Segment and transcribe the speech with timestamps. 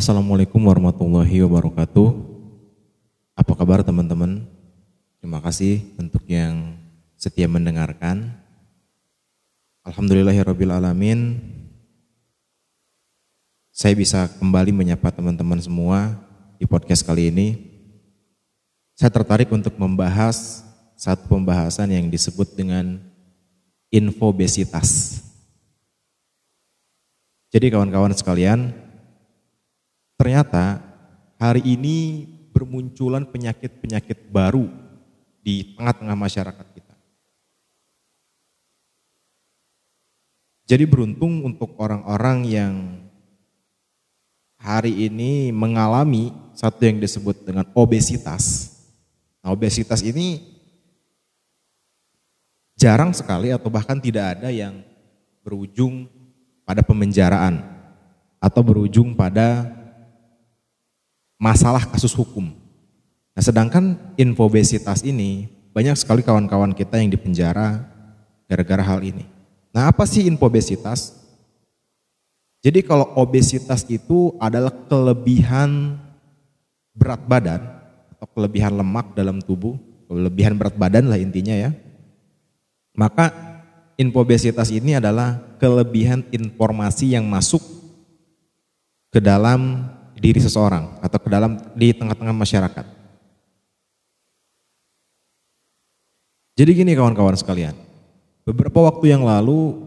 [0.00, 2.08] Assalamualaikum warahmatullahi wabarakatuh.
[3.36, 4.48] Apa kabar teman-teman?
[5.20, 6.72] Terima kasih untuk yang
[7.20, 8.32] setia mendengarkan.
[9.84, 11.36] Alhamdulillahirrabbilalamin.
[13.68, 16.16] Saya bisa kembali menyapa teman-teman semua
[16.56, 17.60] di podcast kali ini.
[18.96, 20.64] Saya tertarik untuk membahas
[20.96, 23.04] satu pembahasan yang disebut dengan
[23.92, 25.20] infobesitas.
[27.52, 28.88] Jadi kawan-kawan sekalian,
[30.20, 30.84] ternyata
[31.40, 34.68] hari ini bermunculan penyakit-penyakit baru
[35.40, 36.96] di tengah-tengah masyarakat kita.
[40.68, 42.74] Jadi beruntung untuk orang-orang yang
[44.60, 48.76] hari ini mengalami satu yang disebut dengan obesitas.
[49.40, 50.36] Nah, obesitas ini
[52.76, 54.84] jarang sekali atau bahkan tidak ada yang
[55.40, 56.04] berujung
[56.68, 57.64] pada pemenjaraan
[58.36, 59.79] atau berujung pada
[61.40, 62.52] masalah kasus hukum.
[63.32, 67.88] Nah, sedangkan infobesitas ini banyak sekali kawan-kawan kita yang dipenjara
[68.44, 69.24] gara-gara hal ini.
[69.72, 71.16] Nah, apa sih infobesitas?
[72.60, 75.96] Jadi kalau obesitas itu adalah kelebihan
[76.92, 77.64] berat badan
[78.12, 79.80] atau kelebihan lemak dalam tubuh,
[80.12, 81.72] kelebihan berat badan lah intinya ya.
[82.92, 83.32] Maka
[83.96, 87.64] infobesitas ini adalah kelebihan informasi yang masuk
[89.08, 89.88] ke dalam
[90.20, 92.86] diri seseorang atau ke dalam di tengah-tengah masyarakat.
[96.60, 97.72] Jadi gini kawan-kawan sekalian,
[98.44, 99.80] beberapa waktu yang lalu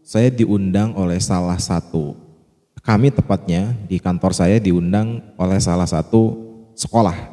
[0.00, 2.16] saya diundang oleh salah satu,
[2.80, 6.32] kami tepatnya di kantor saya diundang oleh salah satu
[6.72, 7.32] sekolah.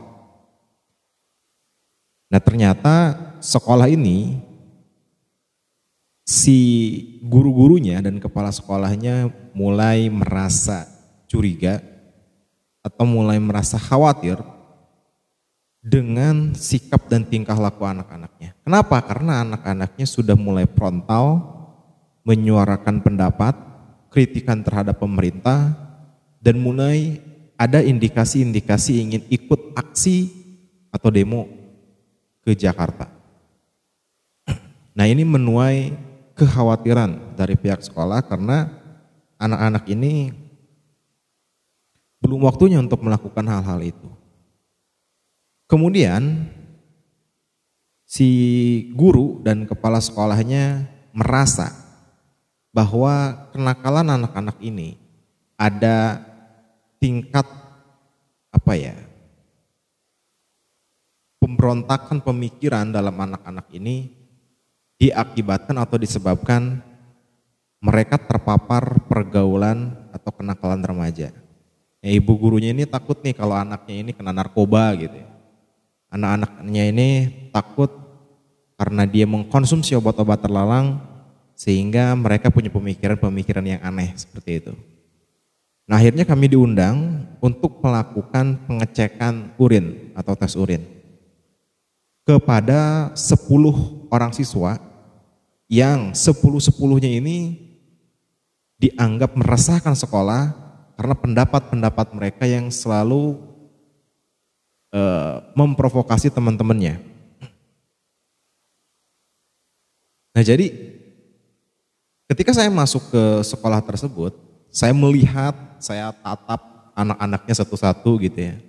[2.28, 4.44] Nah ternyata sekolah ini
[6.28, 6.60] si
[7.24, 10.88] guru-gurunya dan kepala sekolahnya mulai merasa
[11.28, 11.91] curiga
[12.82, 14.42] atau mulai merasa khawatir
[15.82, 18.54] dengan sikap dan tingkah laku anak-anaknya.
[18.62, 19.02] Kenapa?
[19.02, 21.42] Karena anak-anaknya sudah mulai frontal
[22.22, 23.58] menyuarakan pendapat,
[24.14, 25.74] kritikan terhadap pemerintah,
[26.38, 27.18] dan mulai
[27.58, 30.30] ada indikasi-indikasi ingin ikut aksi
[30.94, 31.50] atau demo
[32.46, 33.10] ke Jakarta.
[34.98, 35.94] Nah ini menuai
[36.38, 38.70] kekhawatiran dari pihak sekolah karena
[39.38, 40.34] anak-anak ini
[42.22, 44.10] belum waktunya untuk melakukan hal-hal itu.
[45.66, 46.48] Kemudian
[48.06, 48.30] si
[48.94, 51.74] guru dan kepala sekolahnya merasa
[52.72, 54.96] bahwa kenakalan anak-anak ini
[55.58, 56.22] ada
[57.02, 57.44] tingkat
[58.52, 58.96] apa ya
[61.42, 64.14] pemberontakan pemikiran dalam anak-anak ini
[65.02, 66.78] diakibatkan atau disebabkan
[67.82, 71.34] mereka terpapar pergaulan atau kenakalan remaja.
[72.02, 75.30] Ya, ibu gurunya ini takut nih kalau anaknya ini kena narkoba gitu ya.
[76.12, 77.08] Anak-anaknya ini
[77.54, 77.94] takut
[78.76, 80.98] karena dia mengkonsumsi obat-obat terlarang
[81.54, 84.74] sehingga mereka punya pemikiran-pemikiran yang aneh seperti itu.
[85.86, 90.82] Nah akhirnya kami diundang untuk melakukan pengecekan urin atau tes urin
[92.26, 94.78] kepada 10 orang siswa
[95.72, 97.58] yang sepuluh-sepuluhnya ini
[98.78, 100.61] dianggap meresahkan sekolah
[101.02, 103.42] karena pendapat-pendapat mereka yang selalu
[104.94, 107.02] uh, memprovokasi teman-temannya.
[110.38, 110.70] Nah jadi
[112.30, 114.38] ketika saya masuk ke sekolah tersebut,
[114.70, 118.62] saya melihat, saya tatap anak-anaknya satu-satu gitu ya.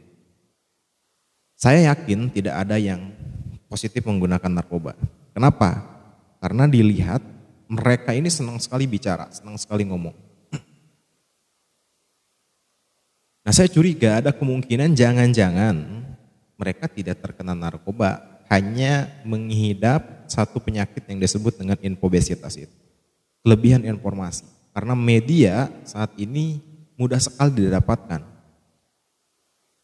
[1.60, 3.12] Saya yakin tidak ada yang
[3.69, 4.97] positif menggunakan narkoba.
[5.37, 5.84] Kenapa?
[6.41, 7.20] Karena dilihat
[7.69, 10.31] mereka ini senang sekali bicara, senang sekali ngomong.
[13.42, 16.03] Nah saya curiga ada kemungkinan jangan-jangan
[16.62, 22.76] mereka tidak terkena narkoba, hanya menghidap satu penyakit yang disebut dengan infobesitas itu.
[23.42, 24.47] Kelebihan informasi.
[24.70, 26.62] Karena media saat ini
[26.94, 28.22] mudah sekali didapatkan.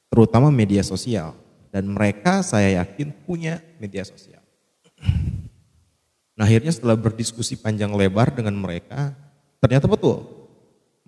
[0.06, 1.34] Terutama media sosial.
[1.74, 4.40] Dan mereka saya yakin punya media sosial.
[6.38, 9.18] Nah akhirnya setelah berdiskusi panjang lebar dengan mereka,
[9.58, 10.37] ternyata betul.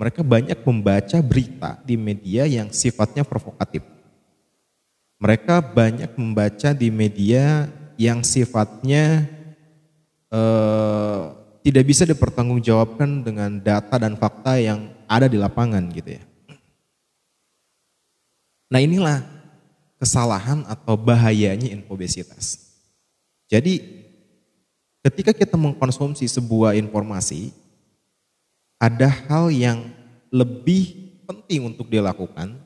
[0.01, 3.85] Mereka banyak membaca berita di media yang sifatnya provokatif.
[5.21, 7.69] Mereka banyak membaca di media
[8.01, 9.29] yang sifatnya
[10.33, 11.23] eh,
[11.61, 16.25] tidak bisa dipertanggungjawabkan dengan data dan fakta yang ada di lapangan gitu ya.
[18.73, 19.21] Nah inilah
[20.01, 22.73] kesalahan atau bahayanya infobesitas.
[23.53, 23.85] Jadi
[25.05, 27.53] ketika kita mengkonsumsi sebuah informasi,
[28.81, 29.93] ada hal yang
[30.33, 32.57] lebih penting untuk dilakukan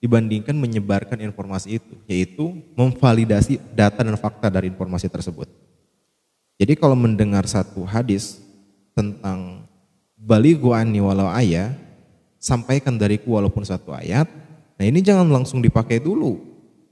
[0.00, 5.46] dibandingkan menyebarkan informasi itu, yaitu memvalidasi data dan fakta dari informasi tersebut.
[6.58, 8.40] Jadi kalau mendengar satu hadis
[8.96, 9.68] tentang
[10.16, 11.76] bali ani walau ayat,
[12.40, 14.26] sampaikan dariku walaupun satu ayat,
[14.78, 16.40] nah ini jangan langsung dipakai dulu.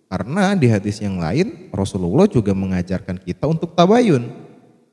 [0.06, 4.22] Karena di hadis yang lain Rasulullah juga mengajarkan kita untuk tabayun,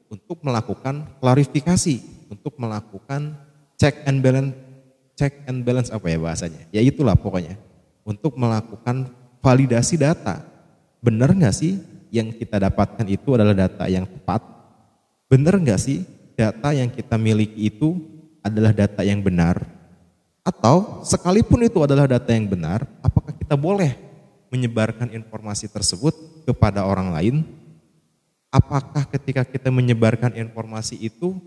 [0.09, 2.01] untuk melakukan klarifikasi,
[2.33, 3.38] untuk melakukan
[3.78, 4.54] check and balance,
[5.18, 6.62] check and balance apa ya bahasanya?
[6.74, 7.58] Ya itulah pokoknya,
[8.08, 9.12] untuk melakukan
[9.44, 10.44] validasi data.
[11.04, 11.80] Benar nggak sih
[12.14, 14.42] yang kita dapatkan itu adalah data yang tepat?
[15.28, 16.06] Benar nggak sih
[16.38, 18.00] data yang kita miliki itu
[18.44, 19.60] adalah data yang benar?
[20.44, 23.96] Atau sekalipun itu adalah data yang benar, apakah kita boleh
[24.52, 27.36] menyebarkan informasi tersebut kepada orang lain,
[28.52, 31.40] apakah ketika kita menyebarkan informasi itu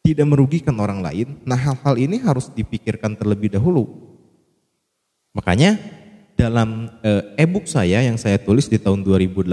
[0.00, 1.38] tidak merugikan orang lain?
[1.44, 3.86] Nah, hal-hal ini harus dipikirkan terlebih dahulu.
[5.36, 5.78] Makanya
[6.34, 6.88] dalam
[7.36, 9.52] e-book saya yang saya tulis di tahun 2018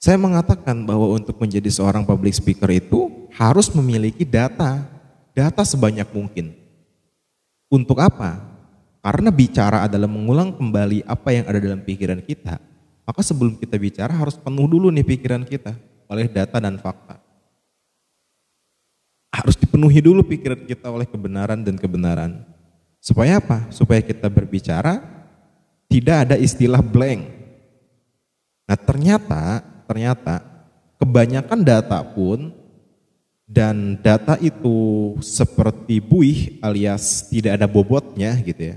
[0.00, 4.80] saya mengatakan bahwa untuk menjadi seorang public speaker itu harus memiliki data,
[5.36, 6.56] data sebanyak mungkin.
[7.68, 8.40] Untuk apa?
[9.04, 12.60] Karena bicara adalah mengulang kembali apa yang ada dalam pikiran kita,
[13.04, 15.76] maka sebelum kita bicara harus penuh dulu nih pikiran kita
[16.08, 17.20] oleh data dan fakta.
[19.40, 22.44] Harus dipenuhi dulu pikiran kita oleh kebenaran dan kebenaran.
[23.00, 23.72] Supaya apa?
[23.72, 25.00] Supaya kita berbicara
[25.88, 27.24] tidak ada istilah blank.
[28.68, 30.44] Nah ternyata, ternyata
[31.00, 32.52] kebanyakan data pun
[33.48, 38.76] dan data itu seperti buih alias tidak ada bobotnya gitu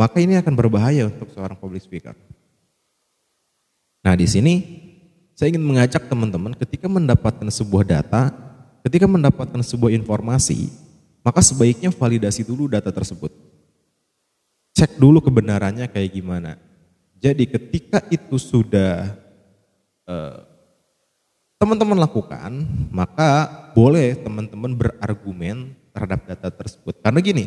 [0.00, 2.16] maka ini akan berbahaya untuk seorang public speaker.
[4.00, 4.54] Nah di sini
[5.36, 8.32] saya ingin mengajak teman-teman ketika mendapatkan sebuah data,
[8.84, 10.72] ketika mendapatkan sebuah informasi,
[11.20, 13.32] maka sebaiknya validasi dulu data tersebut.
[14.76, 16.56] Cek dulu kebenarannya kayak gimana.
[17.20, 19.12] Jadi ketika itu sudah
[20.08, 20.36] eh,
[21.60, 23.44] teman-teman lakukan, maka
[23.76, 26.96] boleh teman-teman berargumen terhadap data tersebut.
[27.04, 27.44] Karena gini,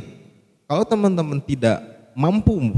[0.69, 1.81] kalau teman-teman tidak
[2.13, 2.77] mampu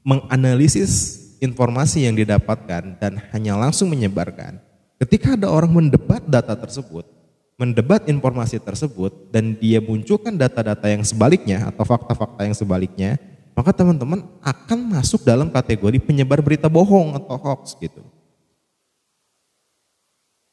[0.00, 4.56] menganalisis informasi yang didapatkan dan hanya langsung menyebarkan,
[4.96, 7.04] ketika ada orang mendebat data tersebut,
[7.60, 13.20] mendebat informasi tersebut dan dia munculkan data-data yang sebaliknya atau fakta-fakta yang sebaliknya,
[13.52, 18.00] maka teman-teman akan masuk dalam kategori penyebar berita bohong atau hoax gitu.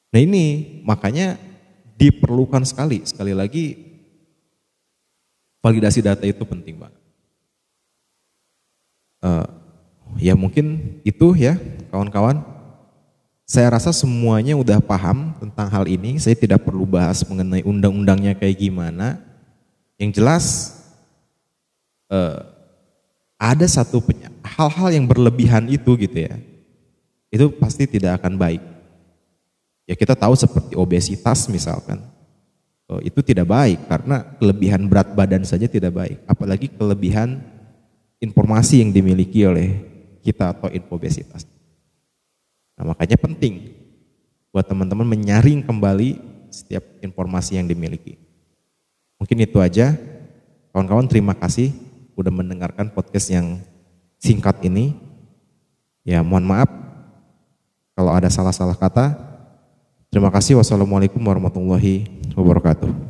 [0.10, 1.38] Nah ini makanya
[1.96, 3.78] diperlukan sekali, sekali lagi
[5.60, 7.02] validasi data itu penting banget.
[9.20, 9.48] Uh,
[10.18, 11.60] ya mungkin itu ya
[11.92, 12.59] kawan-kawan.
[13.50, 16.22] Saya rasa semuanya udah paham tentang hal ini.
[16.22, 19.18] Saya tidak perlu bahas mengenai undang-undangnya kayak gimana.
[19.98, 20.46] Yang jelas
[22.14, 22.46] uh,
[23.42, 24.06] ada satu
[24.46, 26.38] hal-hal yang berlebihan itu gitu ya.
[27.34, 28.62] Itu pasti tidak akan baik.
[29.90, 32.06] Ya kita tahu seperti obesitas misalkan.
[32.86, 36.22] Uh, itu tidak baik karena kelebihan berat badan saja tidak baik.
[36.30, 37.42] Apalagi kelebihan
[38.22, 39.74] informasi yang dimiliki oleh
[40.22, 41.50] kita atau infobesitas.
[42.80, 43.76] Nah, makanya penting
[44.56, 46.16] buat teman-teman menyaring kembali
[46.48, 48.16] setiap informasi yang dimiliki.
[49.20, 50.00] Mungkin itu aja.
[50.72, 51.76] Kawan-kawan terima kasih
[52.16, 53.60] sudah mendengarkan podcast yang
[54.16, 54.96] singkat ini.
[56.08, 56.72] Ya mohon maaf
[58.00, 59.12] kalau ada salah-salah kata.
[60.08, 60.56] Terima kasih.
[60.56, 63.09] Wassalamualaikum warahmatullahi wabarakatuh.